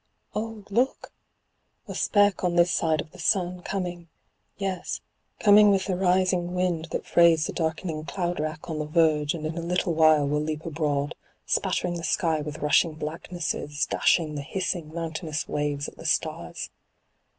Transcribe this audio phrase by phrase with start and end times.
[0.33, 1.13] Oh, look!
[1.87, 4.09] a speck on this side of the sun, coming—
[4.57, 4.99] yes,
[5.39, 9.45] coming with the rising wind that frays the darkening cloud wrack on the verge and
[9.45, 11.13] in a little while will leap abroad,
[11.45, 16.71] spattering the sky with rushing blacknesses, dashing the hissing mountainous waves at the stars.